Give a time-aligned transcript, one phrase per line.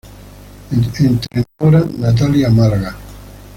[0.71, 2.95] Entrenadora: Natalia Málaga